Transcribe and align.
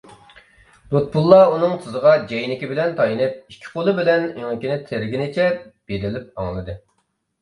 لۇتپۇللا 0.95 1.37
ئۇنىڭ 1.49 1.75
تىزىغا 1.83 2.13
جەينىكى 2.31 2.69
بىلەن 2.73 2.97
تايىنىپ، 3.01 3.37
ئىككى 3.53 3.71
قولى 3.77 3.95
بىلەن 4.01 4.27
ئېڭىكىنى 4.31 4.79
تىرىگىنىچە 4.89 5.47
بېرىلىپ 5.93 6.33
ئاڭلىدى. 6.43 6.81